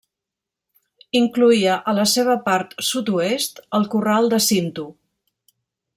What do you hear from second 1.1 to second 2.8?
Incloïa, a la seva part